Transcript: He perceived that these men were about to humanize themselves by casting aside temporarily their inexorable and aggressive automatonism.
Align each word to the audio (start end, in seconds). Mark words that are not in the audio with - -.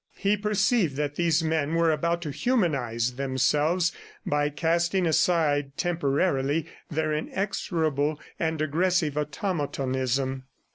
He 0.17 0.35
perceived 0.35 0.95
that 0.95 1.13
these 1.15 1.43
men 1.43 1.75
were 1.75 1.91
about 1.91 2.23
to 2.23 2.31
humanize 2.31 3.17
themselves 3.17 3.91
by 4.25 4.49
casting 4.49 5.05
aside 5.05 5.77
temporarily 5.77 6.65
their 6.89 7.13
inexorable 7.13 8.19
and 8.39 8.59
aggressive 8.63 9.13
automatonism. 9.15 10.41